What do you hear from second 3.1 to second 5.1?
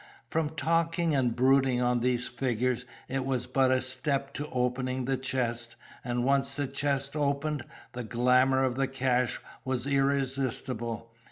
was but a step to opening